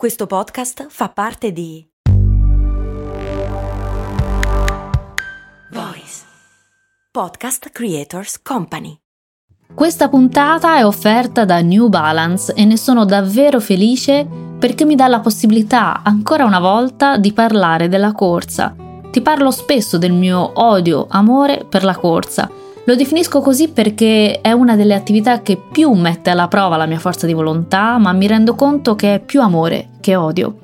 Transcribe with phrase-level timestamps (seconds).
[0.00, 1.86] Questo podcast fa parte di
[5.70, 6.22] Voice
[7.12, 8.96] Podcast Creators Company.
[9.74, 14.26] Questa puntata è offerta da New Balance e ne sono davvero felice
[14.58, 18.74] perché mi dà la possibilità ancora una volta di parlare della corsa.
[19.10, 22.50] Ti parlo spesso del mio odio, amore per la corsa
[22.84, 26.98] lo definisco così perché è una delle attività che più mette alla prova la mia
[26.98, 30.56] forza di volontà, ma mi rendo conto che è più amore che odio.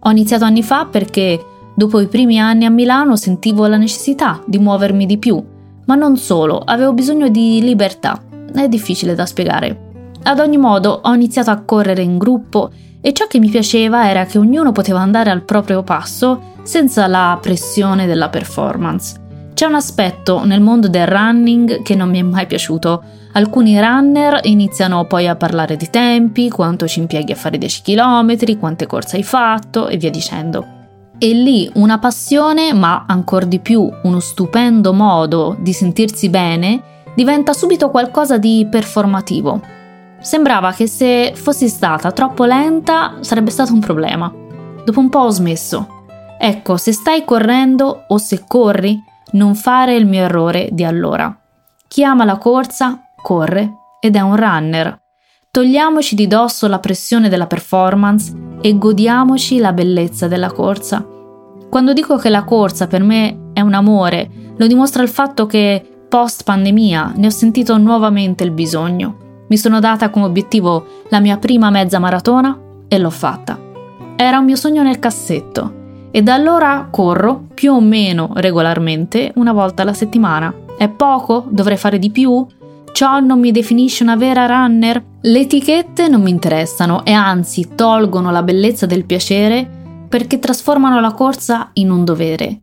[0.00, 1.42] Ho iniziato anni fa perché
[1.74, 5.42] dopo i primi anni a Milano sentivo la necessità di muovermi di più,
[5.86, 8.20] ma non solo, avevo bisogno di libertà.
[8.52, 9.88] È difficile da spiegare.
[10.22, 12.70] Ad ogni modo ho iniziato a correre in gruppo
[13.00, 17.38] e ciò che mi piaceva era che ognuno poteva andare al proprio passo senza la
[17.40, 19.18] pressione della performance.
[19.54, 23.02] C'è un aspetto nel mondo del running che non mi è mai piaciuto.
[23.32, 28.58] Alcuni runner iniziano poi a parlare di tempi, quanto ci impieghi a fare 10 km,
[28.58, 30.78] quante corse hai fatto e via dicendo.
[31.16, 36.82] E lì una passione, ma ancora di più uno stupendo modo di sentirsi bene,
[37.14, 39.60] diventa subito qualcosa di performativo.
[40.20, 44.32] Sembrava che se fossi stata troppo lenta sarebbe stato un problema.
[44.84, 45.86] Dopo un po' ho smesso.
[46.38, 49.00] Ecco, se stai correndo o se corri,
[49.32, 51.34] non fare il mio errore di allora.
[51.86, 54.98] Chi ama la corsa corre ed è un runner.
[55.50, 61.04] Togliamoci di dosso la pressione della performance e godiamoci la bellezza della corsa.
[61.68, 65.84] Quando dico che la corsa per me è un amore, lo dimostra il fatto che
[66.08, 69.44] post pandemia ne ho sentito nuovamente il bisogno.
[69.48, 73.58] Mi sono data come obiettivo la mia prima mezza maratona e l'ho fatta.
[74.16, 75.78] Era un mio sogno nel cassetto
[76.10, 80.52] e da allora corro più o meno regolarmente una volta alla settimana.
[80.76, 81.46] È poco?
[81.48, 82.46] Dovrei fare di più?
[82.92, 85.02] Ciò non mi definisce una vera runner?
[85.22, 89.68] Le etichette non mi interessano e anzi tolgono la bellezza del piacere
[90.08, 92.60] perché trasformano la corsa in un dovere.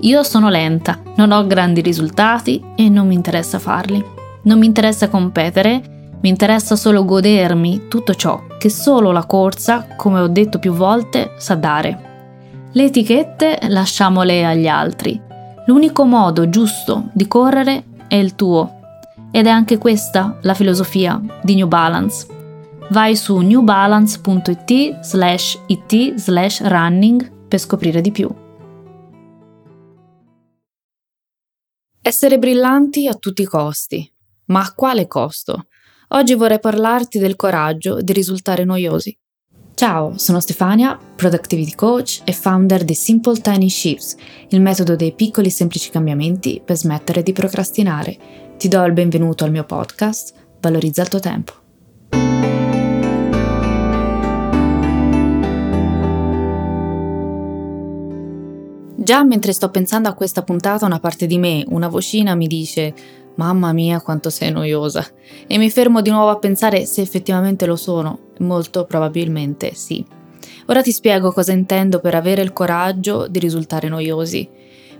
[0.00, 4.02] Io sono lenta, non ho grandi risultati e non mi interessa farli.
[4.42, 5.82] Non mi interessa competere,
[6.20, 11.32] mi interessa solo godermi tutto ciò che solo la corsa, come ho detto più volte,
[11.38, 12.08] sa dare.
[12.72, 15.20] Le etichette lasciamole agli altri.
[15.66, 18.79] L'unico modo giusto di correre è il tuo.
[19.32, 22.26] Ed è anche questa la filosofia di New Balance.
[22.90, 28.28] Vai su newbalance.it slash it slash running per scoprire di più.
[32.02, 34.12] Essere brillanti a tutti i costi.
[34.46, 35.66] Ma a quale costo?
[36.08, 39.16] Oggi vorrei parlarti del coraggio di risultare noiosi.
[39.74, 44.16] Ciao, sono Stefania, Productivity Coach e founder di Simple Tiny Shifts,
[44.48, 48.49] il metodo dei piccoli semplici cambiamenti per smettere di procrastinare.
[48.60, 51.52] Ti do il benvenuto al mio podcast, Valorizza il tuo tempo.
[58.96, 62.92] Già mentre sto pensando a questa puntata, una parte di me, una vocina, mi dice
[63.36, 65.06] Mamma mia quanto sei noiosa.
[65.46, 68.32] E mi fermo di nuovo a pensare se effettivamente lo sono.
[68.40, 70.04] Molto probabilmente sì.
[70.66, 74.46] Ora ti spiego cosa intendo per avere il coraggio di risultare noiosi.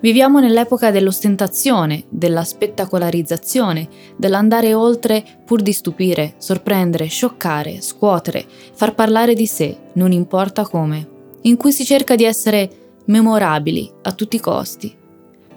[0.01, 9.35] Viviamo nell'epoca dell'ostentazione, della spettacolarizzazione, dell'andare oltre pur di stupire, sorprendere, scioccare, scuotere, far parlare
[9.35, 11.09] di sé, non importa come,
[11.43, 12.71] in cui si cerca di essere
[13.05, 14.97] memorabili a tutti i costi,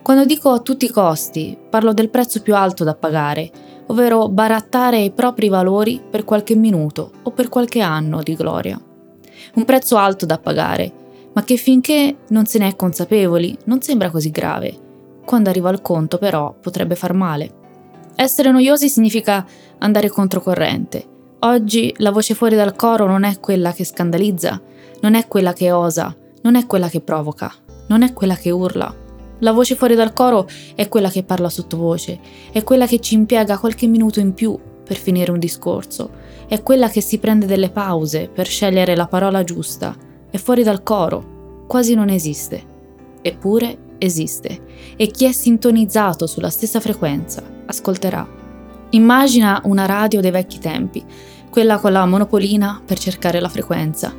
[0.03, 3.49] quando dico a tutti i costi, parlo del prezzo più alto da pagare,
[3.87, 8.77] ovvero barattare i propri valori per qualche minuto o per qualche anno di gloria.
[9.53, 10.91] Un prezzo alto da pagare,
[11.33, 14.77] ma che finché non se ne è consapevoli non sembra così grave.
[15.25, 17.61] Quando arriva al conto però potrebbe far male.
[18.15, 19.45] Essere noiosi significa
[19.79, 21.05] andare controcorrente.
[21.39, 24.61] Oggi la voce fuori dal coro non è quella che scandalizza,
[25.01, 27.51] non è quella che osa, non è quella che provoca,
[27.87, 29.01] non è quella che urla
[29.43, 32.19] la voce fuori dal coro è quella che parla sottovoce,
[32.51, 36.11] è quella che ci impiega qualche minuto in più per finire un discorso,
[36.47, 39.95] è quella che si prende delle pause per scegliere la parola giusta,
[40.33, 42.59] è fuori dal coro, quasi non esiste.
[43.21, 44.61] Eppure esiste
[44.95, 48.27] e chi è sintonizzato sulla stessa frequenza ascolterà.
[48.89, 51.05] Immagina una radio dei vecchi tempi,
[51.51, 54.11] quella con la monopolina per cercare la frequenza.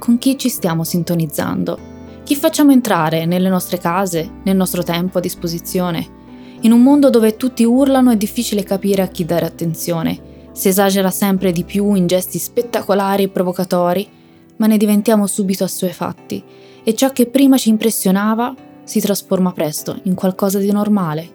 [0.00, 1.78] Con chi ci stiamo sintonizzando?
[2.24, 6.04] Chi facciamo entrare nelle nostre case, nel nostro tempo a disposizione?
[6.62, 10.30] In un mondo dove tutti urlano è difficile capire a chi dare attenzione.
[10.50, 14.20] Si esagera sempre di più in gesti spettacolari e provocatori,
[14.62, 16.40] ma ne diventiamo subito assuefatti
[16.84, 18.54] e ciò che prima ci impressionava
[18.84, 21.28] si trasforma presto in qualcosa di normale.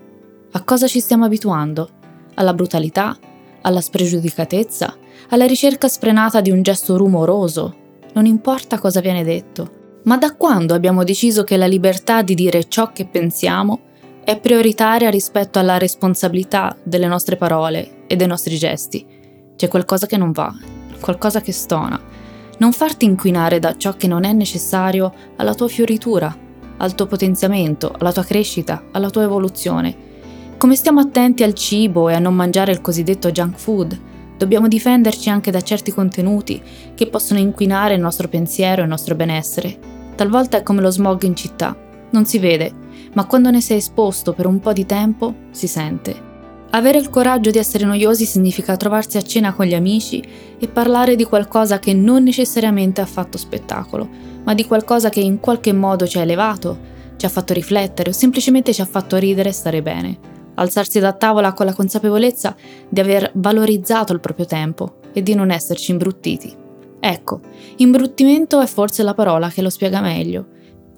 [0.52, 1.90] A cosa ci stiamo abituando?
[2.36, 3.18] Alla brutalità?
[3.64, 4.96] Alla spregiudicatezza?
[5.32, 7.86] Alla ricerca sfrenata di un gesto rumoroso?
[8.14, 10.00] non importa cosa viene detto.
[10.06, 13.82] Ma da quando abbiamo deciso che la libertà di dire ciò che pensiamo
[14.24, 19.06] è prioritaria rispetto alla responsabilità delle nostre parole e dei nostri gesti?
[19.56, 20.52] C'è qualcosa che non va,
[21.00, 22.07] qualcosa che stona.
[22.58, 26.36] Non farti inquinare da ciò che non è necessario alla tua fioritura,
[26.78, 30.06] al tuo potenziamento, alla tua crescita, alla tua evoluzione.
[30.58, 34.00] Come stiamo attenti al cibo e a non mangiare il cosiddetto junk food,
[34.38, 36.62] Dobbiamo difenderci anche da certi contenuti
[36.94, 39.78] che possono inquinare il nostro pensiero e il nostro benessere.
[40.16, 41.76] Talvolta è come lo smog in città.
[42.12, 42.72] Non si vede,
[43.14, 46.27] ma quando ne sei esposto per un po' di tempo, si sente.
[46.72, 50.24] Avere il coraggio di essere noiosi significa trovarsi a cena con gli amici
[50.60, 54.08] e parlare di qualcosa che non necessariamente ha fatto spettacolo,
[54.44, 58.14] ma di qualcosa che in qualche modo ci ha elevato, ci ha fatto riflettere o
[58.14, 62.56] semplicemente ci ha fatto ridere e stare bene alzarsi da tavola con la consapevolezza
[62.88, 66.54] di aver valorizzato il proprio tempo e di non esserci imbruttiti.
[67.00, 67.42] Ecco,
[67.78, 70.48] imbruttimento è forse la parola che lo spiega meglio.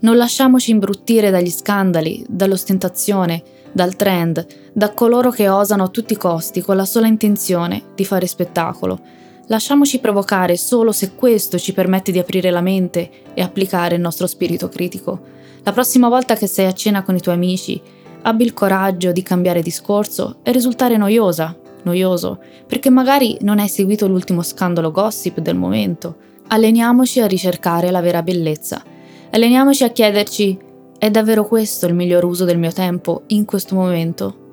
[0.01, 6.17] Non lasciamoci imbruttire dagli scandali, dall'ostentazione, dal trend, da coloro che osano a tutti i
[6.17, 8.99] costi con la sola intenzione di fare spettacolo.
[9.47, 14.27] Lasciamoci provocare solo se questo ci permette di aprire la mente e applicare il nostro
[14.27, 15.19] spirito critico.
[15.63, 17.81] La prossima volta che sei a cena con i tuoi amici,
[18.21, 24.07] abbi il coraggio di cambiare discorso e risultare noiosa, noioso, perché magari non hai seguito
[24.07, 26.15] l'ultimo scandalo gossip del momento.
[26.49, 28.83] Alleniamoci a ricercare la vera bellezza.
[29.31, 30.57] Alleniamoci a chiederci:
[30.99, 34.47] è davvero questo il miglior uso del mio tempo in questo momento?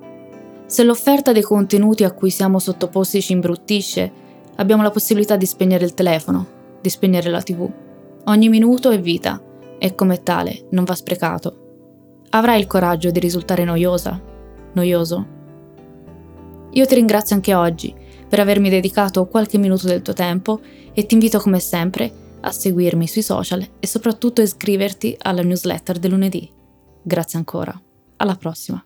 [0.67, 4.11] Se l'offerta dei contenuti a cui siamo sottoposti ci imbruttisce,
[4.55, 6.47] abbiamo la possibilità di spegnere il telefono,
[6.81, 7.69] di spegnere la TV.
[8.27, 9.43] Ogni minuto è vita
[9.77, 11.57] e come tale non va sprecato.
[12.31, 14.21] Avrai il coraggio di risultare noiosa?
[14.73, 15.27] Noioso?
[16.71, 17.93] Io ti ringrazio anche oggi
[18.29, 20.61] per avermi dedicato qualche minuto del tuo tempo
[20.93, 25.99] e ti invito come sempre a seguirmi sui social e soprattutto a iscriverti alla newsletter
[25.99, 26.49] del lunedì.
[27.03, 27.81] Grazie ancora.
[28.17, 28.86] Alla prossima.